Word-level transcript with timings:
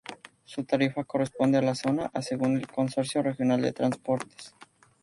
Su 0.45 0.63
tarifa 0.63 1.03
corresponde 1.03 1.59
a 1.59 1.61
la 1.61 1.75
zona 1.75 2.09
A 2.11 2.23
según 2.23 2.57
el 2.57 2.65
Consorcio 2.67 3.21
Regional 3.21 3.61
de 3.61 3.71
Transportes. 3.71 4.55